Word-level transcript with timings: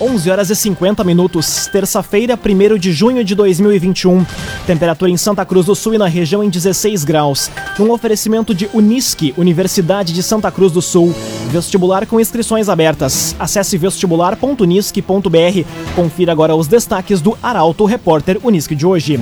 11 0.00 0.30
horas 0.30 0.48
e 0.48 0.56
50 0.56 1.04
minutos, 1.04 1.68
terça-feira, 1.70 2.38
1 2.38 2.78
de 2.78 2.90
junho 2.90 3.22
de 3.22 3.34
2021. 3.34 4.24
Temperatura 4.66 5.10
em 5.10 5.16
Santa 5.18 5.44
Cruz 5.44 5.66
do 5.66 5.74
Sul 5.74 5.94
e 5.94 5.98
na 5.98 6.06
região 6.06 6.42
em 6.42 6.48
16 6.48 7.04
graus. 7.04 7.50
Um 7.78 7.90
oferecimento 7.90 8.54
de 8.54 8.70
Unisque, 8.72 9.34
Universidade 9.36 10.14
de 10.14 10.22
Santa 10.22 10.50
Cruz 10.50 10.72
do 10.72 10.80
Sul. 10.80 11.14
Vestibular 11.50 12.06
com 12.06 12.18
inscrições 12.18 12.70
abertas. 12.70 13.36
Acesse 13.38 13.76
vestibular.unisque.br. 13.76 15.94
Confira 15.94 16.32
agora 16.32 16.56
os 16.56 16.66
destaques 16.66 17.20
do 17.20 17.36
Arauto 17.42 17.84
Repórter 17.84 18.38
Unisque 18.42 18.74
de 18.74 18.86
hoje. 18.86 19.20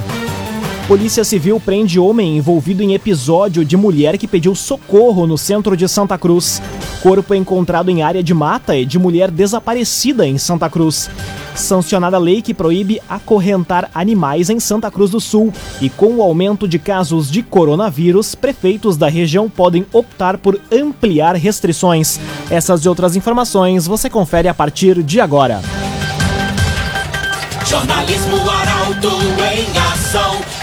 Polícia 0.89 1.23
Civil 1.23 1.61
prende 1.61 2.01
homem 2.01 2.39
envolvido 2.39 2.83
em 2.83 2.95
episódio 2.95 3.63
de 3.63 3.77
mulher 3.77 4.17
que 4.17 4.27
pediu 4.27 4.55
socorro 4.55 5.27
no 5.27 5.37
centro 5.37 5.77
de 5.77 5.87
Santa 5.87 6.17
Cruz. 6.17 6.63
Corpo 7.03 7.35
encontrado 7.35 7.91
em 7.91 8.03
área 8.03 8.23
de 8.23 8.33
mata 8.33 8.75
e 8.75 8.87
de 8.87 8.99
mulher 8.99 9.31
desaparecida 9.31 10.27
em 10.27 10.39
Santa 10.39 10.71
Cruz. 10.71 11.11
Sancionada 11.55 12.17
lei 12.17 12.41
que 12.41 12.55
proíbe 12.55 13.03
acorrentar 13.07 13.91
animais 13.95 14.49
em 14.49 14.59
Santa 14.59 14.91
Cruz 14.91 15.11
do 15.11 15.21
Sul. 15.21 15.53
E 15.79 15.91
com 15.91 16.15
o 16.15 16.23
aumento 16.23 16.67
de 16.67 16.79
casos 16.79 17.31
de 17.31 17.43
coronavírus, 17.43 18.35
prefeitos 18.35 18.97
da 18.97 19.11
região 19.11 19.51
podem 19.51 19.85
optar 19.93 20.39
por 20.39 20.59
ampliar 20.73 21.37
restrições. 21.37 22.19
Essas 22.51 22.87
e 22.87 22.89
outras 22.89 23.15
informações 23.15 23.87
você 23.87 24.09
confere 24.09 24.49
a 24.49 24.55
partir 24.55 25.03
de 25.03 25.21
agora. 25.21 25.61
Jornalismo 27.67 28.37
Arauto 28.49 29.11
em. 29.37 29.78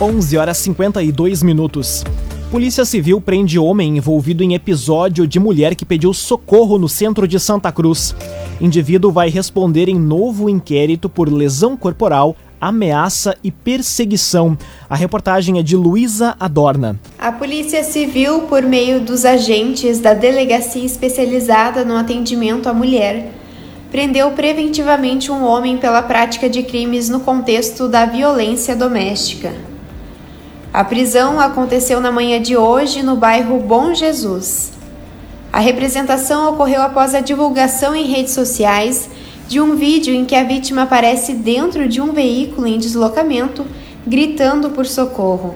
11 0.00 0.38
horas 0.38 0.58
52 0.58 1.42
minutos. 1.42 2.04
Polícia 2.52 2.84
Civil 2.84 3.20
prende 3.20 3.58
homem 3.58 3.96
envolvido 3.96 4.44
em 4.44 4.54
episódio 4.54 5.26
de 5.26 5.40
mulher 5.40 5.74
que 5.74 5.84
pediu 5.84 6.14
socorro 6.14 6.78
no 6.78 6.88
centro 6.88 7.26
de 7.26 7.40
Santa 7.40 7.72
Cruz. 7.72 8.14
Indivíduo 8.60 9.10
vai 9.10 9.28
responder 9.28 9.88
em 9.88 9.98
novo 9.98 10.48
inquérito 10.48 11.08
por 11.08 11.28
lesão 11.28 11.76
corporal, 11.76 12.36
ameaça 12.60 13.36
e 13.42 13.50
perseguição. 13.50 14.56
A 14.88 14.94
reportagem 14.94 15.58
é 15.58 15.64
de 15.64 15.76
Luísa 15.76 16.36
Adorna. 16.38 16.96
A 17.18 17.32
Polícia 17.32 17.82
Civil, 17.82 18.42
por 18.42 18.62
meio 18.62 19.00
dos 19.00 19.24
agentes 19.24 19.98
da 19.98 20.14
Delegacia 20.14 20.84
Especializada 20.84 21.84
no 21.84 21.96
Atendimento 21.96 22.68
à 22.68 22.72
Mulher, 22.72 23.32
prendeu 23.90 24.30
preventivamente 24.30 25.28
um 25.32 25.44
homem 25.44 25.76
pela 25.76 26.02
prática 26.02 26.48
de 26.48 26.62
crimes 26.62 27.08
no 27.08 27.18
contexto 27.18 27.88
da 27.88 28.06
violência 28.06 28.76
doméstica. 28.76 29.52
A 30.72 30.84
prisão 30.84 31.40
aconteceu 31.40 31.98
na 31.98 32.12
manhã 32.12 32.40
de 32.40 32.54
hoje 32.54 33.02
no 33.02 33.16
bairro 33.16 33.58
Bom 33.58 33.94
Jesus. 33.94 34.72
A 35.50 35.60
representação 35.60 36.52
ocorreu 36.52 36.82
após 36.82 37.14
a 37.14 37.20
divulgação 37.20 37.96
em 37.96 38.04
redes 38.04 38.34
sociais 38.34 39.08
de 39.48 39.62
um 39.62 39.76
vídeo 39.76 40.14
em 40.14 40.26
que 40.26 40.36
a 40.36 40.44
vítima 40.44 40.82
aparece 40.82 41.32
dentro 41.32 41.88
de 41.88 42.02
um 42.02 42.12
veículo 42.12 42.66
em 42.66 42.78
deslocamento, 42.78 43.66
gritando 44.06 44.68
por 44.68 44.84
socorro. 44.84 45.54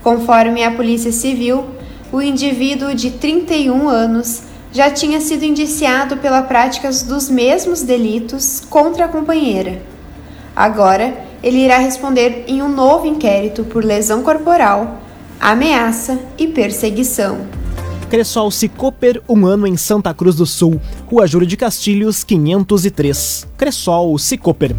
Conforme 0.00 0.62
a 0.62 0.70
Polícia 0.70 1.10
Civil, 1.10 1.64
o 2.12 2.22
indivíduo 2.22 2.94
de 2.94 3.10
31 3.10 3.88
anos 3.88 4.44
já 4.72 4.92
tinha 4.92 5.20
sido 5.20 5.44
indiciado 5.44 6.18
pela 6.18 6.42
prática 6.42 6.88
dos 6.88 7.28
mesmos 7.28 7.82
delitos 7.82 8.60
contra 8.70 9.06
a 9.06 9.08
companheira. 9.08 9.82
Agora, 10.54 11.23
ele 11.44 11.58
irá 11.58 11.76
responder 11.76 12.44
em 12.48 12.62
um 12.62 12.74
novo 12.74 13.06
inquérito 13.06 13.64
por 13.64 13.84
lesão 13.84 14.22
corporal, 14.22 14.98
ameaça 15.38 16.18
e 16.38 16.46
perseguição. 16.46 17.46
Cressol 18.08 18.50
Cicoper, 18.50 19.20
um 19.28 19.44
ano 19.44 19.66
em 19.66 19.76
Santa 19.76 20.14
Cruz 20.14 20.36
do 20.36 20.46
Sul, 20.46 20.80
Rua 21.06 21.26
Júlio 21.26 21.46
de 21.46 21.54
Castilhos, 21.54 22.24
503. 22.24 23.46
Cressol 23.58 24.18
Cicoper. 24.18 24.74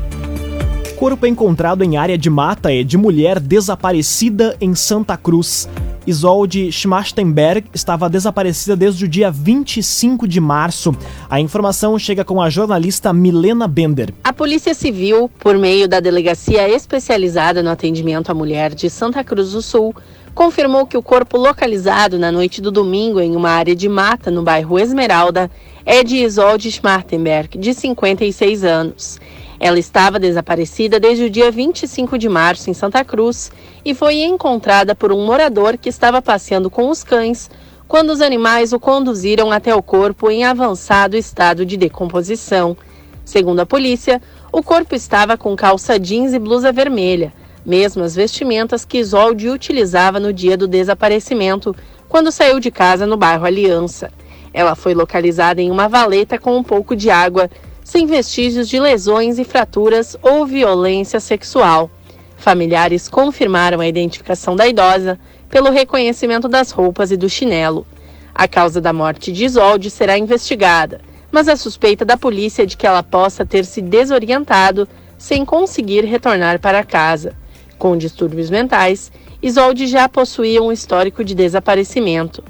Corpo 0.98 1.28
encontrado 1.28 1.84
em 1.84 1.98
área 1.98 2.18
de 2.18 2.31
mata 2.31 2.74
é 2.74 2.81
de 2.81 2.98
mulher 2.98 3.40
desaparecida 3.40 4.58
em 4.59 4.74
Santa 4.74 5.16
Cruz. 5.16 5.70
Isolde 6.08 6.72
Schmachtenberg 6.72 7.68
estava 7.74 8.08
desaparecida 8.08 8.76
desde 8.76 9.06
o 9.06 9.08
dia 9.08 9.32
25 9.32 10.28
de 10.28 10.40
março. 10.40 10.96
A 11.30 11.40
informação 11.40 11.98
chega 11.98 12.24
com 12.24 12.40
a 12.40 12.50
jornalista 12.50 13.12
Milena 13.12 13.68
Bender. 13.68 14.14
A 14.24 14.32
Polícia 14.32 14.74
Civil, 14.76 15.30
por 15.40 15.58
meio 15.58 15.88
da 15.88 16.00
Delegacia 16.00 16.70
Especializada 16.70 17.64
no 17.64 17.70
Atendimento 17.70 18.30
à 18.30 18.36
Mulher 18.36 18.76
de 18.76 18.90
Santa 18.90 19.24
Cruz 19.24 19.54
do 19.54 19.62
Sul, 19.62 19.96
confirmou 20.36 20.86
que 20.86 20.98
o 20.98 21.02
corpo 21.02 21.38
localizado 21.38 22.20
na 22.20 22.32
noite 22.32 22.62
do 22.62 22.70
domingo 22.70 23.20
em 23.20 23.36
uma 23.36 23.50
área 23.50 23.76
de 23.76 23.90
mata 23.90 24.30
no 24.30 24.44
bairro 24.44 24.78
Esmeralda 24.78 25.50
é 25.86 26.04
de 26.04 26.18
Isolde 26.18 26.70
Schmartenberg, 26.72 27.58
de 27.58 27.74
56 27.74 28.64
anos. 28.64 29.20
Ela 29.60 29.80
estava 29.80 30.20
desaparecida 30.20 31.00
desde 31.00 31.26
o 31.26 31.30
dia 31.30 31.52
25 31.52 32.18
de 32.18 32.28
março 32.28 32.70
em 32.70 32.74
Santa 32.74 33.04
Cruz 33.04 33.52
e 33.84 33.94
foi 33.94 34.24
encontrada 34.24 34.94
por 34.94 35.12
um 35.12 35.26
morador 35.26 35.78
que 35.78 35.90
estava 35.90 36.22
passeando 36.22 36.70
com 36.70 36.90
os 36.90 37.04
cães 37.04 37.50
quando 37.88 38.10
os 38.10 38.22
animais 38.22 38.74
o 38.74 38.80
conduziram 38.80 39.52
até 39.52 39.74
o 39.74 39.82
corpo 39.82 40.30
em 40.30 40.44
avançado 40.44 41.16
estado 41.16 41.66
de 41.66 41.78
decomposição. 41.78 42.76
Segundo 43.24 43.60
a 43.60 43.66
polícia, 43.66 44.22
o 44.52 44.62
corpo 44.64 44.96
estava 44.96 45.38
com 45.38 45.56
calça 45.56 46.00
jeans 46.00 46.34
e 46.34 46.40
blusa 46.40 46.72
vermelha, 46.72 47.34
mesmas 47.66 48.16
vestimentas 48.16 48.86
que 48.86 49.00
Isolde 49.00 49.50
utilizava 49.50 50.20
no 50.20 50.34
dia 50.34 50.58
do 50.58 50.68
desaparecimento, 50.68 51.76
quando 52.08 52.32
saiu 52.32 52.60
de 52.60 52.72
casa 52.72 53.06
no 53.06 53.18
bairro 53.18 53.46
Aliança. 53.46 54.12
Ela 54.54 54.76
foi 54.76 54.94
localizada 54.94 55.62
em 55.62 55.70
uma 55.70 55.90
valeta 55.90 56.40
com 56.40 56.56
um 56.56 56.64
pouco 56.64 56.96
de 56.96 57.10
água 57.10 57.50
sem 57.85 58.07
vestígios 58.07 58.68
de 58.68 58.79
lesões 58.79 59.38
e 59.38 59.44
fraturas 59.44 60.18
ou 60.23 60.44
violência 60.44 61.19
sexual. 61.19 61.88
Familiares 62.35 63.07
confirmaram 63.07 63.79
a 63.79 63.88
identificação 63.88 64.56
da 64.56 64.68
idosa 64.68 65.19
pelo 65.51 65.69
reconhecimento 65.69 66.47
das 66.47 66.72
roupas 66.72 67.12
e 67.12 67.16
do 67.16 67.29
chinelo. 67.29 67.85
A 68.34 68.47
causa 68.47 68.81
da 68.81 68.91
morte 68.91 69.31
de 69.31 69.45
Isolde 69.45 69.91
será 69.91 70.18
investigada, 70.18 71.00
mas 71.31 71.47
a 71.47 71.56
suspeita 71.56 72.03
da 72.03 72.18
polícia 72.18 72.63
é 72.63 72.66
de 72.66 72.75
que 72.75 72.88
ela 72.88 73.03
possa 73.03 73.45
ter 73.45 73.63
se 73.63 73.84
desorientado 73.84 74.90
sem 75.16 75.45
conseguir 75.45 76.03
retornar 76.06 76.59
para 76.59 76.84
casa. 76.84 77.35
Com 77.78 77.95
distúrbios 77.95 78.50
mentais, 78.50 79.12
Isolde 79.44 79.85
já 79.85 80.09
possuía 80.09 80.62
um 80.63 80.72
histórico 80.72 81.24
de 81.24 81.35
desaparecimento. 81.35 82.44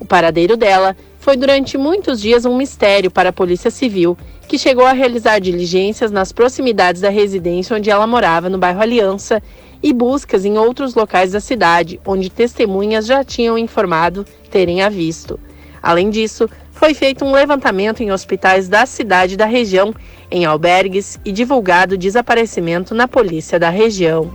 O 0.00 0.04
paradeiro 0.04 0.56
dela 0.56 0.96
foi 1.20 1.36
durante 1.36 1.78
muitos 1.78 2.20
dias 2.20 2.44
um 2.44 2.56
mistério 2.56 3.08
para 3.08 3.28
a 3.28 3.32
Polícia 3.32 3.70
Civil 3.70 4.18
que 4.50 4.58
chegou 4.58 4.84
a 4.84 4.92
realizar 4.92 5.38
diligências 5.38 6.10
nas 6.10 6.32
proximidades 6.32 7.00
da 7.00 7.08
residência 7.08 7.76
onde 7.76 7.88
ela 7.88 8.04
morava, 8.04 8.48
no 8.48 8.58
bairro 8.58 8.82
Aliança, 8.82 9.40
e 9.80 9.92
buscas 9.92 10.44
em 10.44 10.58
outros 10.58 10.92
locais 10.96 11.30
da 11.30 11.38
cidade, 11.38 12.00
onde 12.04 12.28
testemunhas 12.28 13.06
já 13.06 13.22
tinham 13.22 13.56
informado 13.56 14.26
terem 14.50 14.82
a 14.82 14.88
visto. 14.88 15.38
Além 15.80 16.10
disso, 16.10 16.50
foi 16.72 16.94
feito 16.94 17.24
um 17.24 17.30
levantamento 17.30 18.02
em 18.02 18.10
hospitais 18.10 18.68
da 18.68 18.84
cidade 18.86 19.34
e 19.34 19.36
da 19.36 19.46
região, 19.46 19.94
em 20.28 20.44
albergues 20.44 21.16
e 21.24 21.30
divulgado 21.30 21.96
desaparecimento 21.96 22.92
na 22.92 23.06
polícia 23.06 23.56
da 23.56 23.70
região. 23.70 24.32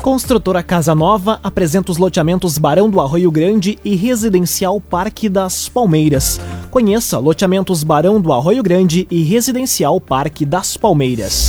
Construtora 0.00 0.62
Casa 0.62 0.94
Nova 0.94 1.40
apresenta 1.42 1.90
os 1.90 1.98
loteamentos 1.98 2.56
Barão 2.56 2.88
do 2.88 3.00
Arroio 3.00 3.32
Grande 3.32 3.80
e 3.84 3.96
Residencial 3.96 4.80
Parque 4.80 5.28
das 5.28 5.68
Palmeiras. 5.68 6.40
Conheça 6.76 7.18
loteamentos 7.18 7.82
Barão 7.82 8.20
do 8.20 8.30
Arroio 8.30 8.62
Grande 8.62 9.08
e 9.10 9.22
Residencial 9.22 9.98
Parque 9.98 10.44
das 10.44 10.76
Palmeiras. 10.76 11.48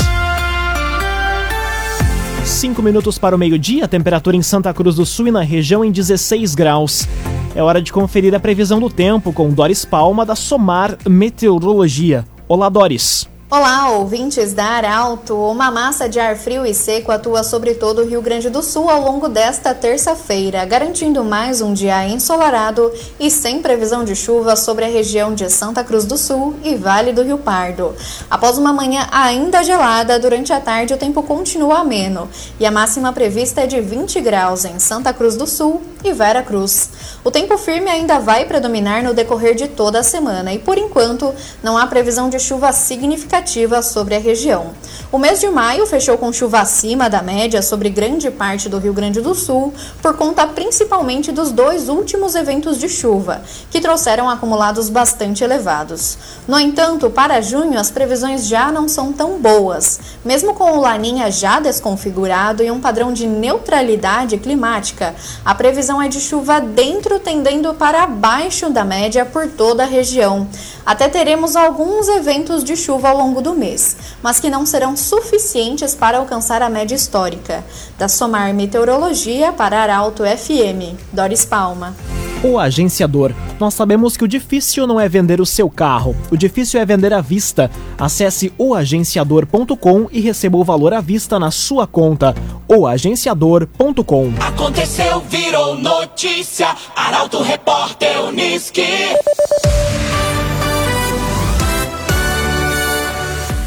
Cinco 2.45 2.81
minutos 2.81 3.17
para 3.17 3.35
o 3.35 3.37
meio-dia, 3.37 3.89
temperatura 3.89 4.37
em 4.37 4.41
Santa 4.41 4.73
Cruz 4.73 4.95
do 4.95 5.05
Sul 5.05 5.27
e 5.27 5.31
na 5.31 5.41
região 5.41 5.83
em 5.83 5.91
16 5.91 6.55
graus. 6.55 7.05
É 7.53 7.61
hora 7.61 7.81
de 7.81 7.91
conferir 7.91 8.33
a 8.33 8.39
previsão 8.39 8.79
do 8.79 8.89
tempo 8.89 9.33
com 9.33 9.49
Doris 9.49 9.83
Palma 9.83 10.25
da 10.25 10.33
Somar 10.33 10.97
Meteorologia. 11.05 12.23
Olá, 12.47 12.69
Doris. 12.69 13.27
Olá, 13.49 13.91
ouvintes 13.91 14.51
da 14.51 14.65
Arauto. 14.65 15.33
Uma 15.33 15.71
massa 15.71 16.09
de 16.09 16.19
ar 16.19 16.35
frio 16.35 16.65
e 16.65 16.73
seco 16.73 17.13
atua 17.13 17.43
sobre 17.43 17.75
todo 17.75 18.01
o 18.01 18.05
Rio 18.05 18.21
Grande 18.21 18.49
do 18.49 18.61
Sul 18.61 18.89
ao 18.89 19.01
longo 19.01 19.29
desta 19.29 19.73
terça-feira, 19.73 20.65
garantindo 20.65 21.23
mais 21.23 21.61
um 21.61 21.73
dia 21.73 22.05
ensolarado 22.09 22.91
e 23.17 23.31
sem 23.31 23.61
previsão 23.61 24.03
de 24.03 24.17
chuva 24.17 24.57
sobre 24.57 24.83
a 24.83 24.89
região 24.89 25.33
de 25.33 25.49
Santa 25.49 25.81
Cruz 25.81 26.03
do 26.03 26.17
Sul 26.17 26.55
e 26.61 26.75
Vale 26.75 27.13
do 27.13 27.23
Rio 27.23 27.37
Pardo. 27.37 27.95
Após 28.29 28.57
uma 28.57 28.73
manhã 28.73 29.07
ainda 29.09 29.63
gelada, 29.63 30.19
durante 30.19 30.51
a 30.51 30.59
tarde 30.59 30.93
o 30.93 30.97
tempo 30.97 31.23
continua 31.23 31.79
ameno 31.79 32.27
e 32.59 32.65
a 32.65 32.71
máxima 32.71 33.13
prevista 33.13 33.61
é 33.61 33.65
de 33.65 33.79
20 33.79 34.19
graus 34.19 34.65
em 34.65 34.77
Santa 34.77 35.13
Cruz 35.13 35.37
do 35.37 35.47
Sul 35.47 35.81
e 36.03 36.13
Vera 36.13 36.41
Cruz. 36.43 36.89
O 37.23 37.31
tempo 37.31 37.57
firme 37.57 37.89
ainda 37.89 38.19
vai 38.19 38.45
predominar 38.45 39.03
no 39.03 39.13
decorrer 39.13 39.55
de 39.55 39.67
toda 39.67 39.99
a 39.99 40.03
semana 40.03 40.53
e, 40.53 40.59
por 40.59 40.77
enquanto, 40.77 41.33
não 41.61 41.77
há 41.77 41.87
previsão 41.87 42.29
de 42.29 42.39
chuva 42.39 42.71
significativa 42.71 43.81
sobre 43.81 44.15
a 44.15 44.19
região. 44.19 44.71
O 45.11 45.17
mês 45.17 45.39
de 45.39 45.49
maio 45.49 45.85
fechou 45.85 46.17
com 46.17 46.31
chuva 46.31 46.59
acima 46.59 47.09
da 47.09 47.21
média 47.21 47.61
sobre 47.61 47.89
grande 47.89 48.29
parte 48.29 48.69
do 48.69 48.77
Rio 48.77 48.93
Grande 48.93 49.21
do 49.21 49.33
Sul, 49.33 49.73
por 50.01 50.15
conta 50.15 50.45
principalmente 50.47 51.31
dos 51.31 51.51
dois 51.51 51.89
últimos 51.89 52.35
eventos 52.35 52.77
de 52.77 52.89
chuva, 52.89 53.41
que 53.69 53.81
trouxeram 53.81 54.29
acumulados 54.29 54.89
bastante 54.89 55.43
elevados. 55.43 56.17
No 56.47 56.59
entanto, 56.59 57.09
para 57.09 57.41
junho 57.41 57.79
as 57.79 57.89
previsões 57.89 58.47
já 58.47 58.71
não 58.71 58.87
são 58.87 59.13
tão 59.13 59.39
boas. 59.39 59.99
Mesmo 60.23 60.53
com 60.53 60.71
o 60.73 60.81
Laninha 60.81 61.31
já 61.31 61.59
desconfigurado 61.59 62.61
e 62.61 62.69
um 62.69 62.81
padrão 62.81 63.13
de 63.13 63.25
neutralidade 63.25 64.37
climática, 64.37 65.15
a 65.43 65.55
previsão 65.55 65.86
é 65.89 66.09
de 66.09 66.19
chuva 66.19 66.59
dentro 66.59 67.19
tendendo 67.19 67.73
para 67.73 68.03
abaixo 68.03 68.69
da 68.69 68.83
média 68.83 69.25
por 69.25 69.47
toda 69.47 69.83
a 69.83 69.87
região. 69.87 70.47
Até 70.85 71.07
teremos 71.07 71.55
alguns 71.55 72.07
eventos 72.09 72.63
de 72.63 72.75
chuva 72.75 73.09
ao 73.09 73.17
longo 73.17 73.37
longo 73.37 73.41
do 73.41 73.53
mês, 73.53 73.95
mas 74.23 74.39
que 74.39 74.49
não 74.49 74.65
serão 74.65 74.95
suficientes 74.97 75.93
para 75.93 76.17
alcançar 76.17 76.61
a 76.61 76.69
média 76.69 76.95
histórica. 76.95 77.63
Da 77.97 78.07
Somar 78.07 78.53
Meteorologia 78.53 79.51
para 79.53 79.81
Arauto 79.81 80.23
FM. 80.23 80.97
Doris 81.11 81.45
Palma. 81.45 81.95
O 82.43 82.59
agenciador. 82.59 83.33
Nós 83.59 83.73
sabemos 83.73 84.15
que 84.15 84.23
o 84.23 84.27
difícil 84.27 84.85
não 84.85 84.99
é 84.99 85.09
vender 85.09 85.41
o 85.41 85.45
seu 85.45 85.69
carro, 85.69 86.15
o 86.29 86.37
difícil 86.37 86.79
é 86.79 86.85
vender 86.85 87.11
à 87.11 87.19
vista. 87.19 87.71
Acesse 87.97 88.53
oagenciador.com 88.57 90.07
e 90.11 90.19
receba 90.19 90.57
o 90.57 90.63
valor 90.63 90.93
à 90.93 91.01
vista 91.01 91.39
na 91.39 91.49
sua 91.49 91.87
conta. 91.87 92.35
Oagenciador.com. 92.67 94.33
Aconteceu, 94.39 95.21
virou 95.21 95.76
notícia. 95.77 96.75
Arauto 96.95 97.41
Repórter 97.41 98.21
Uniski. 98.23 98.81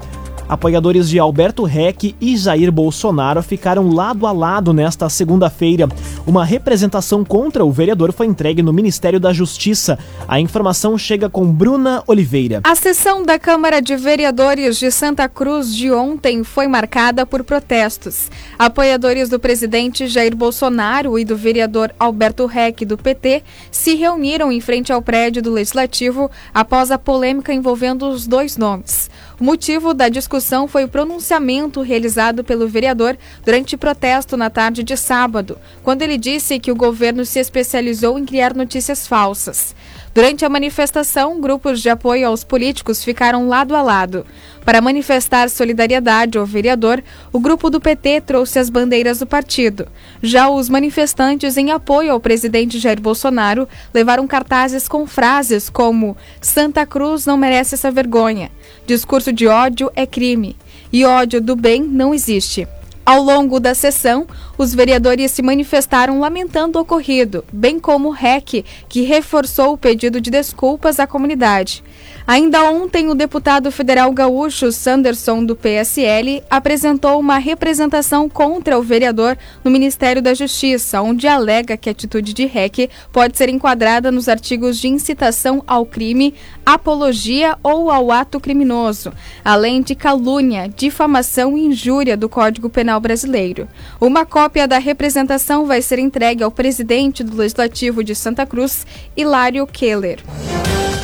Apoiadores 0.49 1.09
de 1.09 1.19
Alberto 1.19 1.65
Reck 1.65 2.15
e 2.21 2.37
Jair 2.37 2.71
Bolsonaro 2.71 3.43
ficaram 3.43 3.91
lado 3.93 4.27
a 4.27 4.33
lado 4.33 4.73
nesta 4.73 5.09
segunda-feira. 5.09 5.89
Uma 6.25 6.45
representação 6.45 7.25
contra 7.25 7.65
o 7.65 7.73
vereador 7.73 8.13
foi 8.13 8.27
entregue 8.27 8.63
no 8.63 8.73
Ministério 8.73 9.19
da 9.19 9.33
Justiça. 9.33 9.99
A 10.29 10.39
informação 10.39 10.97
chega 10.97 11.29
com 11.29 11.53
Bruna 11.53 12.03
Oliveira. 12.07 12.61
A 12.63 12.77
sessão 12.77 13.25
da 13.25 13.39
Câmara 13.39 13.83
de 13.83 13.97
Vereadores 13.97 14.79
de 14.79 14.91
Santa 14.91 15.29
Cruz 15.29 15.75
de 15.75 15.91
ontem 15.91 16.45
foi 16.45 16.69
marcada 16.69 17.27
por 17.27 17.43
protestos. 17.43 18.31
Apoiadores 18.57 19.29
do 19.29 19.41
presidente 19.41 20.07
Jair 20.07 20.37
Bolsonaro 20.37 21.19
e 21.19 21.25
do 21.25 21.37
vereador 21.37 21.93
Alberto 21.99 22.47
Reck 22.47 22.85
do 22.85 22.97
PT 22.97 23.43
se 23.71 23.95
reuniram 23.97 24.53
em 24.53 24.61
frente 24.61 24.93
ao 24.93 25.03
prédio 25.03 25.43
do 25.43 25.51
Legislativo 25.51 26.31
após 26.55 26.93
a 26.93 26.99
polêmica 26.99 27.53
envolvendo 27.53 28.09
os 28.09 28.27
dois 28.27 28.57
nomes. 28.57 29.11
O 29.39 29.45
motivo 29.45 29.93
da 29.93 30.09
discussão 30.09 30.67
foi 30.67 30.85
o 30.85 30.89
pronunciamento 30.89 31.83
realizado 31.83 32.43
pelo 32.43 32.67
vereador 32.67 33.19
durante 33.45 33.77
protesto 33.77 34.35
na 34.35 34.49
tarde 34.49 34.83
de 34.83 34.97
sábado, 34.97 35.59
quando 35.83 36.01
ele 36.01 36.17
disse 36.17 36.59
que 36.59 36.73
o 36.73 36.77
governo 36.77 37.23
se 37.23 37.39
especializou 37.39 38.19
em 38.19 38.25
criar 38.25 38.55
notícias 38.55 39.07
falsas. 39.07 39.75
Durante 40.17 40.47
a 40.47 40.49
manifestação, 40.49 41.39
grupos 41.39 41.83
de 41.83 41.91
apoio 41.91 42.27
aos 42.27 42.43
políticos 42.43 43.05
ficaram 43.05 43.49
lado 43.49 43.77
a 43.77 43.83
lado. 43.83 44.25
Para 44.65 44.81
manifestar 44.81 45.51
solidariedade 45.51 46.39
ao 46.39 46.47
vereador, 46.47 47.05
o 47.31 47.39
grupo 47.39 47.69
do 47.69 47.79
PT 47.79 48.23
trouxe 48.23 48.59
as 48.59 48.71
bandeiras 48.71 49.19
do 49.19 49.27
partido. 49.27 49.87
Já 50.23 50.49
os 50.49 50.71
manifestantes 50.71 51.59
em 51.59 51.71
apoio 51.71 52.13
ao 52.13 52.19
presidente 52.19 52.79
Jair 52.79 52.99
Bolsonaro 52.99 53.69
levaram 53.93 54.27
cartazes 54.27 54.89
com 54.89 55.07
frases 55.07 55.69
como 55.69 56.17
Santa 56.41 56.87
Cruz 56.87 57.27
não 57.27 57.37
merece 57.37 57.75
essa 57.75 57.91
vergonha, 57.91 58.51
discurso 58.87 59.33
de 59.33 59.49
ódio 59.49 59.91
é 59.95 60.07
crime 60.07 60.57
e 60.93 61.05
ódio 61.05 61.41
do 61.41 61.57
bem 61.57 61.83
não 61.83 62.15
existe. 62.15 62.67
Ao 63.05 63.23
longo 63.23 63.61
da 63.61 63.75
sessão, 63.75 64.27
os 64.59 64.75
vereadores 64.75 65.31
se 65.31 65.43
manifestaram 65.43 66.19
lamentando 66.19 66.79
o 66.79 66.83
ocorrido, 66.83 67.45
bem 67.53 67.79
como 67.79 68.09
o 68.09 68.13
REC, 68.13 68.65
que 68.89 69.03
reforçou 69.03 69.73
o 69.73 69.79
pedido 69.79 70.21
de 70.21 70.31
desculpas 70.31 70.99
à 70.99 71.07
comunidade. 71.07 71.85
Ainda 72.27 72.65
ontem, 72.65 73.09
o 73.09 73.15
deputado 73.15 73.71
federal 73.71 74.11
gaúcho 74.11 74.73
Sanderson, 74.73 75.45
do 75.45 75.55
PSL, 75.55 76.43
apresentou 76.51 77.21
uma 77.21 77.39
representação 77.39 78.29
contra 78.29 78.77
o 78.77 78.83
vereador 78.83 79.39
no 79.63 79.71
Ministério 79.71 80.21
da 80.21 80.35
Justiça, 80.35 81.01
onde 81.01 81.29
alega 81.29 81.77
que 81.77 81.89
a 81.89 81.93
atitude 81.93 82.35
de 82.35 82.45
REC 82.45 82.91
pode 83.13 83.39
ser 83.39 83.49
enquadrada 83.49 84.11
nos 84.11 84.29
artigos 84.29 84.77
de 84.79 84.89
incitação 84.89 85.63
ao 85.69 85.87
crime, 85.87 86.35
apologia 86.65 87.57
ou 87.63 87.93
ao 87.93 88.11
ato 88.11 88.41
criminoso, 88.41 89.13
além 89.45 89.81
de 89.81 89.95
calúnia, 89.95 90.69
difamação 90.69 91.57
e 91.57 91.67
injúria 91.67 92.17
do 92.17 92.29
Código 92.29 92.69
Penal 92.69 92.99
brasileiro. 92.99 93.69
Uma 94.01 94.27
cópia 94.27 94.67
da 94.67 94.79
representação 94.79 95.65
vai 95.65 95.81
ser 95.81 96.01
entregue 96.01 96.43
ao 96.43 96.51
presidente 96.51 97.23
do 97.23 97.37
Legislativo 97.37 98.03
de 98.03 98.17
Santa 98.17 98.45
Cruz, 98.45 98.85
Hilário 99.17 99.65
Keller. 99.65 100.19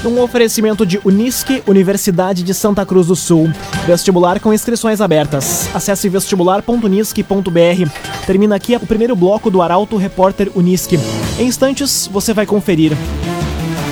Um 0.04 0.20
oferecimento 0.20 0.84
de 0.84 1.00
Unisque, 1.04 1.62
Universidade 1.64 2.42
de 2.42 2.52
Santa 2.52 2.84
Cruz 2.84 3.06
do 3.06 3.14
Sul. 3.14 3.48
Vestibular 3.86 4.40
com 4.40 4.52
inscrições 4.52 5.00
abertas. 5.00 5.72
Acesse 5.72 6.08
vestibular.unisque.br. 6.08 8.26
Termina 8.26 8.56
aqui 8.56 8.74
o 8.74 8.80
primeiro 8.80 9.14
bloco 9.14 9.48
do 9.48 9.62
Arauto 9.62 9.96
Repórter 9.96 10.50
Unisque. 10.56 10.98
Em 11.38 11.46
instantes, 11.46 12.08
você 12.08 12.34
vai 12.34 12.46
conferir. 12.46 12.96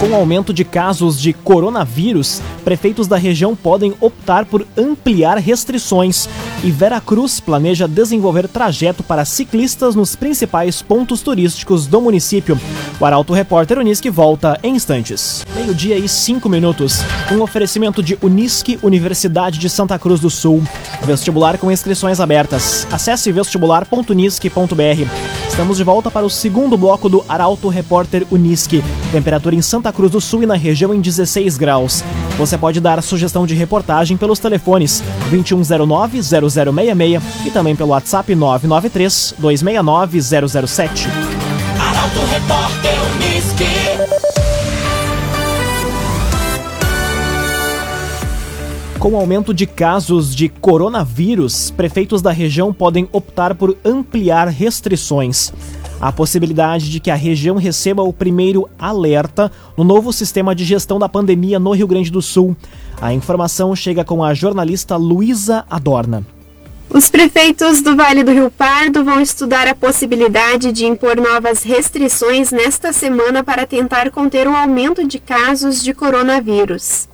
Com 0.00 0.08
o 0.08 0.14
aumento 0.14 0.50
de 0.50 0.64
casos 0.64 1.20
de 1.20 1.34
coronavírus, 1.34 2.40
prefeitos 2.64 3.06
da 3.06 3.18
região 3.18 3.54
podem 3.54 3.92
optar 4.00 4.46
por 4.46 4.66
ampliar 4.74 5.36
restrições 5.36 6.26
e 6.64 6.70
Veracruz 6.70 7.38
planeja 7.38 7.86
desenvolver 7.86 8.48
trajeto 8.48 9.02
para 9.02 9.26
ciclistas 9.26 9.94
nos 9.94 10.16
principais 10.16 10.80
pontos 10.80 11.20
turísticos 11.20 11.86
do 11.86 12.00
município. 12.00 12.58
O 12.98 13.04
Arauto 13.04 13.34
Repórter 13.34 13.78
Unisque 13.78 14.08
volta 14.08 14.58
em 14.62 14.74
instantes. 14.74 15.44
Meio-dia 15.54 15.98
e 15.98 16.08
cinco 16.08 16.48
minutos. 16.48 17.00
Um 17.30 17.42
oferecimento 17.42 18.02
de 18.02 18.16
Unisque, 18.22 18.78
Universidade 18.82 19.58
de 19.58 19.68
Santa 19.68 19.98
Cruz 19.98 20.18
do 20.18 20.30
Sul. 20.30 20.62
Vestibular 21.02 21.58
com 21.58 21.70
inscrições 21.70 22.20
abertas. 22.20 22.86
Acesse 22.90 23.30
vestibular.unisque.br. 23.30 25.39
Estamos 25.50 25.76
de 25.76 25.84
volta 25.84 26.10
para 26.10 26.24
o 26.24 26.30
segundo 26.30 26.78
bloco 26.78 27.08
do 27.08 27.24
Arauto 27.28 27.68
Repórter 27.68 28.26
Unisque. 28.30 28.82
Temperatura 29.12 29.54
em 29.54 29.60
Santa 29.60 29.92
Cruz 29.92 30.10
do 30.12 30.20
Sul 30.20 30.44
e 30.44 30.46
na 30.46 30.54
região 30.54 30.94
em 30.94 31.00
16 31.00 31.58
graus. 31.58 32.02
Você 32.38 32.56
pode 32.56 32.80
dar 32.80 33.02
sugestão 33.02 33.44
de 33.44 33.54
reportagem 33.54 34.16
pelos 34.16 34.38
telefones 34.38 35.02
2109-0066 35.30 37.20
e 37.44 37.50
também 37.50 37.76
pelo 37.76 37.90
WhatsApp 37.90 38.34
993-269-007. 38.34 41.08
Arauto 41.78 42.20
Repórter 42.30 42.94
Unisque. 43.16 43.89
Com 49.00 49.12
o 49.12 49.16
aumento 49.16 49.54
de 49.54 49.64
casos 49.64 50.36
de 50.36 50.46
coronavírus, 50.46 51.70
prefeitos 51.70 52.20
da 52.20 52.30
região 52.30 52.70
podem 52.70 53.08
optar 53.12 53.54
por 53.54 53.74
ampliar 53.82 54.46
restrições. 54.48 55.54
A 55.98 56.12
possibilidade 56.12 56.90
de 56.90 57.00
que 57.00 57.10
a 57.10 57.14
região 57.14 57.56
receba 57.56 58.02
o 58.02 58.12
primeiro 58.12 58.68
alerta 58.78 59.50
no 59.74 59.84
novo 59.84 60.12
sistema 60.12 60.54
de 60.54 60.66
gestão 60.66 60.98
da 60.98 61.08
pandemia 61.08 61.58
no 61.58 61.72
Rio 61.72 61.86
Grande 61.86 62.10
do 62.10 62.20
Sul. 62.20 62.54
A 63.00 63.14
informação 63.14 63.74
chega 63.74 64.04
com 64.04 64.22
a 64.22 64.34
jornalista 64.34 64.96
Luísa 64.96 65.64
Adorna. 65.70 66.22
Os 66.90 67.08
prefeitos 67.08 67.80
do 67.80 67.96
Vale 67.96 68.22
do 68.22 68.32
Rio 68.32 68.50
Pardo 68.50 69.02
vão 69.02 69.18
estudar 69.18 69.66
a 69.66 69.74
possibilidade 69.74 70.72
de 70.72 70.84
impor 70.84 71.16
novas 71.16 71.62
restrições 71.62 72.52
nesta 72.52 72.92
semana 72.92 73.42
para 73.42 73.66
tentar 73.66 74.10
conter 74.10 74.46
o 74.46 74.54
aumento 74.54 75.08
de 75.08 75.18
casos 75.18 75.82
de 75.82 75.94
coronavírus. 75.94 77.08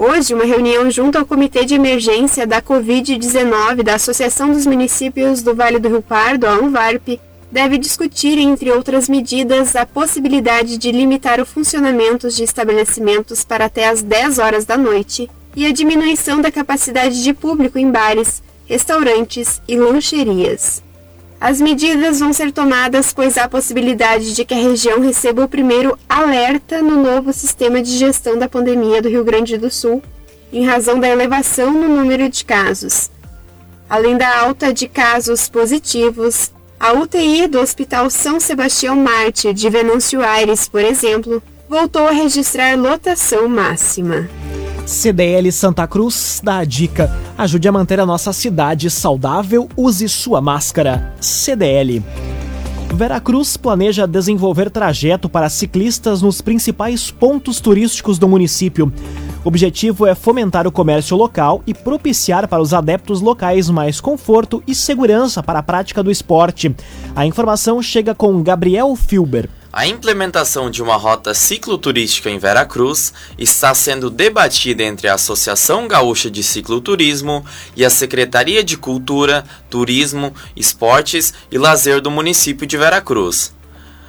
Hoje, 0.00 0.32
uma 0.32 0.44
reunião 0.44 0.88
junto 0.88 1.18
ao 1.18 1.26
Comitê 1.26 1.64
de 1.64 1.74
Emergência 1.74 2.46
da 2.46 2.62
Covid-19 2.62 3.82
da 3.82 3.96
Associação 3.96 4.52
dos 4.52 4.64
Municípios 4.64 5.42
do 5.42 5.56
Vale 5.56 5.80
do 5.80 5.88
Rio 5.88 6.00
Pardo, 6.00 6.46
a 6.46 6.52
ANVARP, 6.52 7.18
deve 7.50 7.78
discutir, 7.78 8.38
entre 8.38 8.70
outras 8.70 9.08
medidas, 9.08 9.74
a 9.74 9.84
possibilidade 9.84 10.78
de 10.78 10.92
limitar 10.92 11.40
o 11.40 11.44
funcionamento 11.44 12.30
de 12.30 12.44
estabelecimentos 12.44 13.44
para 13.44 13.64
até 13.64 13.88
às 13.88 14.00
10 14.00 14.38
horas 14.38 14.64
da 14.64 14.76
noite 14.76 15.28
e 15.56 15.66
a 15.66 15.72
diminuição 15.72 16.40
da 16.40 16.52
capacidade 16.52 17.20
de 17.20 17.34
público 17.34 17.76
em 17.76 17.90
bares, 17.90 18.40
restaurantes 18.66 19.60
e 19.66 19.76
lancherias. 19.76 20.80
As 21.40 21.60
medidas 21.60 22.18
vão 22.18 22.32
ser 22.32 22.50
tomadas 22.50 23.12
pois 23.12 23.38
há 23.38 23.48
possibilidade 23.48 24.34
de 24.34 24.44
que 24.44 24.54
a 24.54 24.56
região 24.56 25.00
receba 25.00 25.44
o 25.44 25.48
primeiro 25.48 25.96
alerta 26.08 26.82
no 26.82 27.00
novo 27.00 27.32
sistema 27.32 27.80
de 27.80 27.96
gestão 27.96 28.36
da 28.36 28.48
pandemia 28.48 29.00
do 29.00 29.08
Rio 29.08 29.22
Grande 29.22 29.56
do 29.56 29.70
Sul, 29.70 30.02
em 30.52 30.64
razão 30.64 30.98
da 30.98 31.08
elevação 31.08 31.72
no 31.72 31.88
número 31.88 32.28
de 32.28 32.44
casos. 32.44 33.10
Além 33.88 34.16
da 34.16 34.40
alta 34.40 34.74
de 34.74 34.88
casos 34.88 35.48
positivos, 35.48 36.50
a 36.80 36.92
UTI 36.92 37.46
do 37.46 37.60
Hospital 37.60 38.10
São 38.10 38.40
Sebastião 38.40 38.96
Mártir 38.96 39.54
de 39.54 39.70
Venâncio 39.70 40.22
Aires, 40.22 40.68
por 40.68 40.80
exemplo, 40.80 41.42
voltou 41.68 42.08
a 42.08 42.12
registrar 42.12 42.76
lotação 42.76 43.48
máxima. 43.48 44.28
CDL 44.88 45.52
Santa 45.52 45.86
Cruz 45.86 46.40
dá 46.42 46.56
a 46.56 46.64
dica: 46.64 47.14
ajude 47.36 47.68
a 47.68 47.72
manter 47.72 48.00
a 48.00 48.06
nossa 48.06 48.32
cidade 48.32 48.88
saudável, 48.88 49.68
use 49.76 50.08
sua 50.08 50.40
máscara. 50.40 51.14
CDL. 51.20 52.02
Veracruz 52.94 53.58
planeja 53.58 54.06
desenvolver 54.06 54.70
trajeto 54.70 55.28
para 55.28 55.50
ciclistas 55.50 56.22
nos 56.22 56.40
principais 56.40 57.10
pontos 57.10 57.60
turísticos 57.60 58.18
do 58.18 58.26
município. 58.26 58.90
O 59.44 59.48
objetivo 59.48 60.06
é 60.06 60.14
fomentar 60.14 60.66
o 60.66 60.72
comércio 60.72 61.18
local 61.18 61.62
e 61.66 61.74
propiciar 61.74 62.48
para 62.48 62.62
os 62.62 62.72
adeptos 62.72 63.20
locais 63.20 63.68
mais 63.68 64.00
conforto 64.00 64.62
e 64.66 64.74
segurança 64.74 65.42
para 65.42 65.58
a 65.58 65.62
prática 65.62 66.02
do 66.02 66.10
esporte. 66.10 66.74
A 67.14 67.26
informação 67.26 67.82
chega 67.82 68.14
com 68.14 68.42
Gabriel 68.42 68.96
Filber. 68.96 69.50
A 69.78 69.86
implementação 69.86 70.72
de 70.72 70.82
uma 70.82 70.96
rota 70.96 71.32
cicloturística 71.32 72.28
em 72.28 72.36
Veracruz 72.36 73.14
está 73.38 73.72
sendo 73.76 74.10
debatida 74.10 74.82
entre 74.82 75.06
a 75.06 75.14
Associação 75.14 75.86
Gaúcha 75.86 76.28
de 76.28 76.42
Cicloturismo 76.42 77.46
e 77.76 77.84
a 77.84 77.88
Secretaria 77.88 78.64
de 78.64 78.76
Cultura, 78.76 79.44
Turismo, 79.70 80.34
Esportes 80.56 81.32
e 81.48 81.56
Lazer 81.56 82.00
do 82.00 82.10
município 82.10 82.66
de 82.66 82.76
Veracruz. 82.76 83.54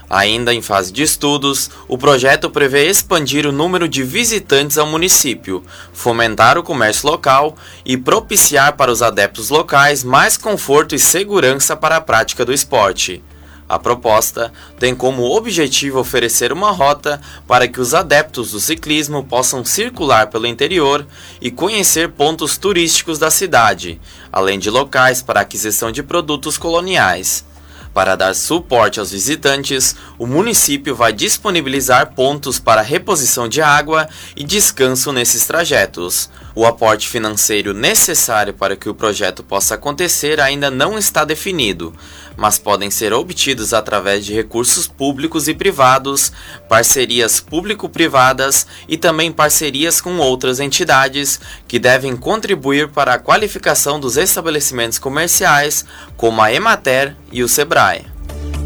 Ainda 0.09 0.55
em 0.55 0.59
fase 0.59 0.91
de 0.91 1.03
estudos, 1.03 1.69
o 1.88 1.99
projeto 1.99 2.49
prevê 2.49 2.89
expandir 2.89 3.45
o 3.45 3.51
número 3.51 3.88
de 3.88 4.01
visitantes 4.01 4.75
ao 4.75 4.88
município, 4.88 5.63
fomentar 5.93 6.57
o 6.57 6.63
comércio 6.63 7.07
local 7.07 7.55
e 7.85 7.95
propiciar 7.95 8.75
para 8.75 8.91
os 8.91 9.03
adeptos 9.03 9.51
locais 9.51 10.03
mais 10.03 10.35
conforto 10.35 10.95
e 10.95 10.99
segurança 10.99 11.75
para 11.77 11.97
a 11.97 12.01
prática 12.01 12.43
do 12.43 12.51
esporte. 12.51 13.21
A 13.69 13.77
proposta 13.77 14.51
tem 14.79 14.95
como 14.95 15.29
objetivo 15.38 15.99
oferecer 15.99 16.51
uma 16.51 16.71
rota 16.71 17.21
para 17.47 17.67
que 17.67 17.79
os 17.79 17.93
adeptos 17.93 18.51
do 18.51 18.59
ciclismo 18.59 19.23
possam 19.23 19.63
circular 19.63 20.31
pelo 20.31 20.47
interior 20.47 21.05
e 21.39 21.51
conhecer 21.51 22.09
pontos 22.09 22.57
turísticos 22.57 23.19
da 23.19 23.29
cidade, 23.29 24.01
além 24.31 24.57
de 24.57 24.71
locais 24.71 25.21
para 25.21 25.41
aquisição 25.41 25.91
de 25.91 26.01
produtos 26.01 26.57
coloniais. 26.57 27.45
Para 27.93 28.15
dar 28.15 28.35
suporte 28.35 28.99
aos 28.99 29.11
visitantes, 29.11 29.95
o 30.17 30.27
município 30.27 30.95
vai 30.95 31.11
disponibilizar 31.11 32.13
pontos 32.13 32.59
para 32.59 32.81
reposição 32.81 33.49
de 33.49 33.61
água 33.61 34.07
e 34.35 34.43
descanso 34.43 35.11
nesses 35.11 35.45
trajetos. 35.45 36.29
O 36.53 36.65
aporte 36.65 37.07
financeiro 37.07 37.73
necessário 37.73 38.53
para 38.53 38.75
que 38.75 38.89
o 38.89 38.93
projeto 38.93 39.43
possa 39.43 39.75
acontecer 39.75 40.39
ainda 40.39 40.69
não 40.69 40.97
está 40.97 41.25
definido, 41.25 41.93
mas 42.39 42.58
podem 42.58 42.89
ser 42.89 43.12
obtidos 43.12 43.74
através 43.74 44.25
de 44.25 44.34
recursos 44.34 44.88
públicos 44.88 45.50
e 45.50 45.53
privados, 45.53 46.31
parcerias 46.69 47.41
público-privadas 47.41 48.65
e 48.88 48.98
também 48.98 49.29
parcerias 49.29 50.00
com 50.00 50.17
outras 50.19 50.62
entidades 50.62 51.39
que 51.67 51.77
devem 51.77 52.15
contribuir 52.15 52.88
para 52.88 53.15
a 53.15 53.19
qualificação 53.19 54.00
dos 54.00 54.15
estabelecimentos 54.15 54.98
comerciais, 54.98 55.86
como 56.15 56.41
a 56.41 56.53
Emater 56.53 57.13
e 57.29 57.43
o 57.43 57.50
Sebrae. 57.50 58.18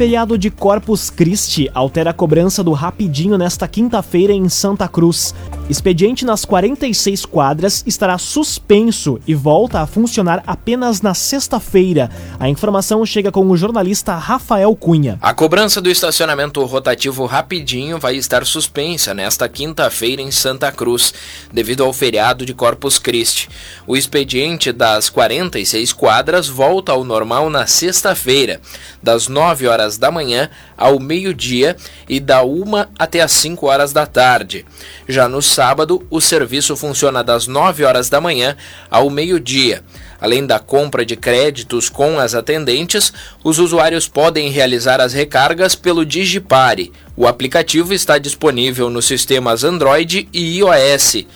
Feriado 0.00 0.38
de 0.38 0.48
Corpus 0.48 1.10
Christi 1.10 1.70
altera 1.74 2.08
a 2.08 2.14
cobrança 2.14 2.64
do 2.64 2.72
Rapidinho 2.72 3.36
nesta 3.36 3.68
quinta-feira 3.68 4.32
em 4.32 4.48
Santa 4.48 4.88
Cruz. 4.88 5.34
Expediente 5.70 6.24
nas 6.24 6.44
46 6.44 7.24
quadras 7.24 7.84
estará 7.86 8.18
suspenso 8.18 9.20
e 9.24 9.36
volta 9.36 9.80
a 9.80 9.86
funcionar 9.86 10.42
apenas 10.44 11.00
na 11.00 11.14
sexta-feira. 11.14 12.10
A 12.40 12.48
informação 12.48 13.06
chega 13.06 13.30
com 13.30 13.48
o 13.48 13.56
jornalista 13.56 14.16
Rafael 14.16 14.74
Cunha. 14.74 15.16
A 15.22 15.32
cobrança 15.32 15.80
do 15.80 15.88
estacionamento 15.88 16.60
rotativo 16.64 17.24
Rapidinho 17.24 18.00
vai 18.00 18.16
estar 18.16 18.44
suspensa 18.44 19.14
nesta 19.14 19.48
quinta-feira 19.48 20.20
em 20.20 20.32
Santa 20.32 20.72
Cruz, 20.72 21.14
devido 21.52 21.84
ao 21.84 21.92
feriado 21.92 22.44
de 22.44 22.52
Corpus 22.52 22.98
Christi. 22.98 23.48
O 23.86 23.96
expediente 23.96 24.72
das 24.72 25.08
46 25.08 25.92
quadras 25.92 26.48
volta 26.48 26.90
ao 26.90 27.04
normal 27.04 27.48
na 27.48 27.64
sexta-feira, 27.68 28.60
das 29.00 29.28
9 29.28 29.68
horas 29.68 29.96
da 29.96 30.10
manhã 30.10 30.50
ao 30.76 30.98
meio-dia 30.98 31.76
e 32.08 32.18
da 32.18 32.42
1 32.42 32.86
até 32.98 33.20
as 33.20 33.30
5 33.30 33.66
horas 33.68 33.92
da 33.92 34.04
tarde. 34.04 34.64
Já 35.06 35.28
no 35.28 35.40
sábado, 35.60 36.02
o 36.08 36.22
serviço 36.22 36.74
funciona 36.74 37.22
das 37.22 37.46
9 37.46 37.84
horas 37.84 38.08
da 38.08 38.18
manhã 38.18 38.56
ao 38.90 39.10
meio-dia. 39.10 39.84
Além 40.18 40.46
da 40.46 40.58
compra 40.58 41.04
de 41.04 41.16
créditos 41.16 41.90
com 41.90 42.18
as 42.18 42.34
atendentes, 42.34 43.12
os 43.44 43.58
usuários 43.58 44.08
podem 44.08 44.48
realizar 44.48 45.02
as 45.02 45.12
recargas 45.12 45.74
pelo 45.74 46.06
Digipare. 46.06 46.90
O 47.14 47.26
aplicativo 47.26 47.92
está 47.92 48.16
disponível 48.16 48.88
nos 48.88 49.04
sistemas 49.04 49.62
Android 49.62 50.26
e 50.32 50.60
iOS. 50.60 51.26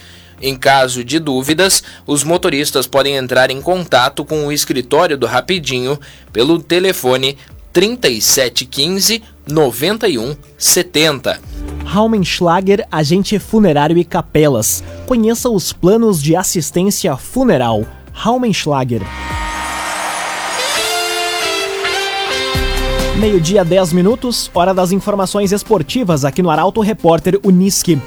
Em 0.41 0.57
caso 0.57 1.05
de 1.05 1.19
dúvidas, 1.19 1.85
os 2.07 2.25
motoristas 2.25 2.87
podem 2.87 3.17
entrar 3.17 3.51
em 3.51 3.61
contato 3.61 4.25
com 4.25 4.47
o 4.47 4.53
escritório 4.53 5.19
do 5.19 5.27
Rapidinho 5.27 6.01
pelo 6.33 6.63
telefone 6.63 7.37
3715 7.75 9.23
9170. 9.47 11.41
Raumenschlager, 11.85 12.87
agente 12.91 13.39
funerário 13.39 13.99
e 13.99 14.05
capelas. 14.05 14.83
Conheça 15.07 15.51
os 15.51 15.73
planos 15.73 16.23
de 16.23 16.35
assistência 16.35 17.17
funeral. 17.17 17.85
Raumenschlager. 18.13 19.03
Meio-dia, 23.19 23.65
10 23.65 23.93
minutos, 23.93 24.51
hora 24.53 24.75
das 24.75 24.93
informações 24.93 25.53
esportivas 25.53 26.25
aqui 26.25 26.43
no 26.43 26.51
Arauto 26.51 26.81
Repórter 26.81 27.39
Uniski. 27.45 28.01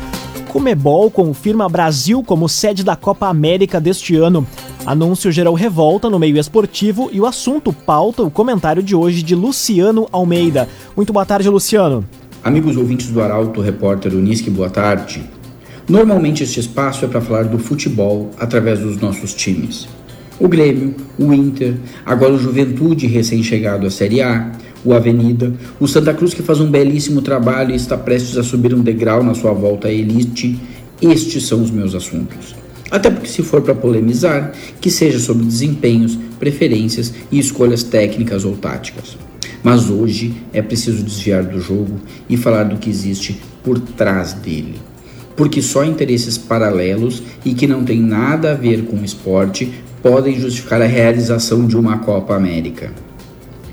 Comebol 0.48 1.10
confirma 1.10 1.68
Brasil 1.68 2.24
como 2.24 2.48
sede 2.48 2.82
da 2.82 2.96
Copa 2.96 3.26
América 3.26 3.78
deste 3.78 4.16
ano. 4.16 4.46
Anúncio 4.86 5.30
gerou 5.30 5.52
revolta 5.52 6.08
no 6.08 6.18
meio 6.18 6.38
esportivo 6.38 7.10
e 7.12 7.20
o 7.20 7.26
assunto 7.26 7.70
pauta 7.70 8.22
o 8.22 8.30
comentário 8.30 8.82
de 8.82 8.96
hoje 8.96 9.22
de 9.22 9.34
Luciano 9.34 10.08
Almeida. 10.10 10.66
Muito 10.96 11.12
boa 11.12 11.26
tarde, 11.26 11.50
Luciano. 11.50 12.08
Amigos 12.48 12.78
ouvintes 12.78 13.08
do 13.08 13.20
Arauto, 13.20 13.60
repórter 13.60 14.14
Unisque, 14.14 14.48
boa 14.48 14.70
tarde. 14.70 15.22
Normalmente 15.86 16.42
este 16.42 16.58
espaço 16.58 17.04
é 17.04 17.08
para 17.08 17.20
falar 17.20 17.42
do 17.42 17.58
futebol 17.58 18.30
através 18.38 18.78
dos 18.78 18.96
nossos 18.96 19.34
times. 19.34 19.86
O 20.40 20.48
Grêmio, 20.48 20.94
o 21.18 21.30
Inter, 21.30 21.74
agora 22.06 22.32
o 22.32 22.38
Juventude 22.38 23.06
recém-chegado 23.06 23.86
à 23.86 23.90
Série 23.90 24.22
A, 24.22 24.50
o 24.82 24.94
Avenida, 24.94 25.52
o 25.78 25.86
Santa 25.86 26.14
Cruz 26.14 26.32
que 26.32 26.40
faz 26.40 26.58
um 26.58 26.70
belíssimo 26.70 27.20
trabalho 27.20 27.72
e 27.72 27.76
está 27.76 27.98
prestes 27.98 28.38
a 28.38 28.42
subir 28.42 28.72
um 28.72 28.80
degrau 28.80 29.22
na 29.22 29.34
sua 29.34 29.52
volta 29.52 29.88
à 29.88 29.92
elite. 29.92 30.58
Estes 31.02 31.46
são 31.46 31.62
os 31.62 31.70
meus 31.70 31.94
assuntos. 31.94 32.56
Até 32.90 33.10
porque, 33.10 33.28
se 33.28 33.42
for 33.42 33.60
para 33.60 33.74
polemizar, 33.74 34.52
que 34.80 34.90
seja 34.90 35.18
sobre 35.18 35.44
desempenhos, 35.44 36.18
preferências 36.38 37.12
e 37.30 37.38
escolhas 37.38 37.82
técnicas 37.82 38.46
ou 38.46 38.56
táticas. 38.56 39.18
Mas 39.70 39.90
hoje 39.90 40.34
é 40.50 40.62
preciso 40.62 41.02
desviar 41.02 41.44
do 41.44 41.60
jogo 41.60 42.00
e 42.26 42.38
falar 42.38 42.64
do 42.64 42.78
que 42.78 42.88
existe 42.88 43.38
por 43.62 43.78
trás 43.78 44.32
dele. 44.32 44.76
Porque 45.36 45.60
só 45.60 45.84
interesses 45.84 46.38
paralelos 46.38 47.22
e 47.44 47.52
que 47.52 47.66
não 47.66 47.84
têm 47.84 48.00
nada 48.00 48.52
a 48.52 48.54
ver 48.54 48.86
com 48.86 48.96
o 48.96 49.04
esporte 49.04 49.70
podem 50.02 50.40
justificar 50.40 50.80
a 50.80 50.86
realização 50.86 51.66
de 51.66 51.76
uma 51.76 51.98
Copa 51.98 52.34
América. 52.34 52.90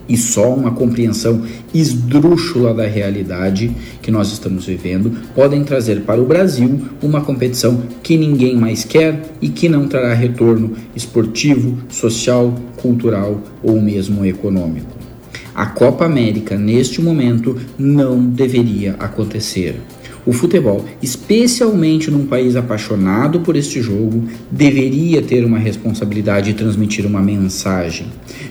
E 0.06 0.18
só 0.18 0.54
uma 0.54 0.72
compreensão 0.72 1.44
esdrúxula 1.74 2.74
da 2.74 2.86
realidade 2.86 3.74
que 4.02 4.12
nós 4.12 4.34
estamos 4.34 4.66
vivendo 4.66 5.18
podem 5.34 5.64
trazer 5.64 6.02
para 6.02 6.22
o 6.22 6.26
Brasil 6.26 6.90
uma 7.02 7.22
competição 7.22 7.82
que 8.04 8.18
ninguém 8.18 8.58
mais 8.58 8.84
quer 8.84 9.22
e 9.42 9.48
que 9.48 9.70
não 9.70 9.88
trará 9.88 10.14
retorno 10.14 10.74
esportivo, 10.94 11.78
social, 11.88 12.54
cultural 12.76 13.42
ou 13.64 13.82
mesmo 13.82 14.26
econômico. 14.26 14.95
A 15.56 15.68
Copa 15.68 16.04
América, 16.04 16.58
neste 16.58 17.02
momento, 17.02 17.58
não 17.80 18.20
deveria 18.20 18.96
acontecer. 19.00 19.80
O 20.26 20.34
futebol, 20.34 20.84
especialmente 21.02 22.12
num 22.12 22.26
país 22.26 22.58
apaixonado 22.58 23.40
por 23.40 23.56
este 23.56 23.82
jogo, 23.82 24.26
deveria 24.52 25.22
ter 25.22 25.46
uma 25.46 25.58
responsabilidade 25.58 26.52
de 26.52 26.58
transmitir 26.58 27.06
uma 27.06 27.22
mensagem 27.22 28.08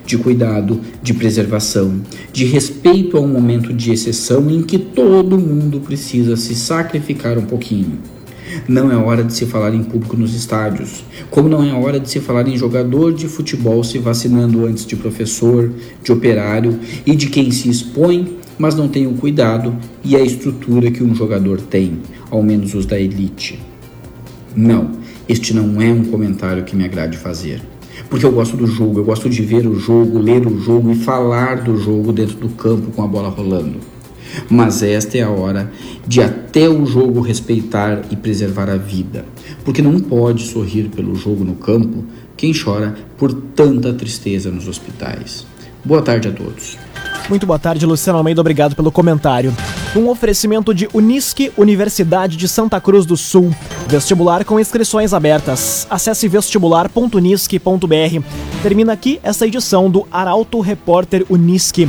de 0.07 0.17
cuidado, 0.17 0.81
de 1.03 1.13
preservação, 1.13 2.01
de 2.33 2.47
respeito 2.47 3.19
a 3.19 3.21
um 3.21 3.29
momento 3.29 3.75
de 3.75 3.93
exceção 3.93 4.51
em 4.51 4.63
que 4.63 4.79
todo 4.79 5.37
mundo 5.37 5.81
precisa 5.81 6.37
se 6.37 6.55
sacrificar 6.55 7.37
um 7.37 7.45
pouquinho. 7.45 7.99
Não 8.69 8.91
é 8.91 8.97
hora 8.97 9.25
de 9.25 9.33
se 9.33 9.47
falar 9.47 9.75
em 9.75 9.83
público 9.83 10.17
nos 10.17 10.35
estádios, 10.35 11.05
como 11.31 11.49
não 11.49 11.63
é 11.63 11.73
hora 11.73 12.01
de 12.01 12.09
se 12.09 12.21
falar 12.21 12.47
em 12.49 12.57
jogador 12.57 13.13
de 13.13 13.27
futebol 13.27 13.83
se 13.85 13.99
vacinando 13.99 14.67
antes 14.67 14.87
de 14.87 14.97
professor, 14.97 15.73
de 16.03 16.13
operário 16.13 16.79
e 17.05 17.15
de 17.15 17.29
quem 17.29 17.51
se 17.51 17.69
expõe, 17.69 18.39
mas 18.59 18.75
não 18.75 18.89
tem 18.89 19.07
o 19.07 19.15
cuidado 19.15 19.77
e 20.05 20.17
a 20.17 20.21
estrutura 20.21 20.91
que 20.91 21.03
um 21.03 21.15
jogador 21.15 21.61
tem, 21.61 21.99
ao 22.31 22.43
menos 22.43 22.75
os 22.75 22.87
da 22.87 22.99
elite. 22.99 23.61
Não, 24.55 24.93
este 25.29 25.53
não 25.53 25.81
é 25.83 25.93
um 25.93 26.05
comentário 26.05 26.65
que 26.65 26.77
me 26.77 26.85
agrade 26.85 27.17
fazer. 27.17 27.61
Porque 28.09 28.27
eu 28.27 28.33
gosto 28.33 28.57
do 28.57 28.67
jogo, 28.67 29.01
eu 29.01 29.05
gosto 29.05 29.29
de 29.29 29.43
ver 29.43 29.67
o 29.67 29.79
jogo, 29.79 30.19
ler 30.19 30.47
o 30.47 30.61
jogo 30.61 30.91
e 30.91 30.95
falar 30.95 31.63
do 31.63 31.77
jogo 31.77 32.13
dentro 32.13 32.37
do 32.37 32.49
campo 32.51 32.91
com 32.93 33.03
a 33.03 33.07
bola 33.07 33.29
rolando. 33.29 33.94
Mas 34.49 34.83
esta 34.83 35.19
é 35.19 35.23
a 35.23 35.31
hora 35.31 35.71
de 36.07 36.21
até 36.21 36.69
o 36.69 36.85
jogo 36.87 37.21
respeitar 37.21 38.03
e 38.11 38.17
preservar 38.17 38.69
a 38.69 38.77
vida, 38.77 39.25
porque 39.65 39.83
não 39.83 39.99
pode 40.01 40.45
sorrir 40.45 40.89
pelo 40.89 41.15
jogo 41.15 41.45
no 41.45 41.55
campo 41.55 42.05
quem 42.37 42.53
chora 42.53 42.95
por 43.17 43.33
tanta 43.33 43.93
tristeza 43.93 44.51
nos 44.51 44.69
hospitais. 44.69 45.47
Boa 45.85 46.03
tarde 46.03 46.29
a 46.29 46.33
todos. 46.33 46.79
Muito 47.29 47.47
boa 47.47 47.59
tarde, 47.59 47.87
Luciano 47.87 48.19
Almeida. 48.19 48.41
Obrigado 48.41 48.77
pelo 48.77 48.93
comentário. 48.93 49.55
Um 49.97 50.09
oferecimento 50.09 50.75
de 50.75 50.89
Unisque, 50.93 51.53
Universidade 51.57 52.37
de 52.37 52.47
Santa 52.47 52.79
Cruz 52.81 53.07
do 53.07 53.17
Sul. 53.17 53.55
Vestibular 53.89 54.45
com 54.45 54.61
inscrições 54.61 55.15
abertas. 55.15 55.87
Acesse 55.89 56.29
vestibular.unisque.br. 56.29 58.25
Termina 58.63 58.93
aqui 58.93 59.21
essa 59.23 59.47
edição 59.47 59.91
do 59.91 60.07
Arauto 60.11 60.61
Repórter 60.61 61.25
Unisque. 61.31 61.89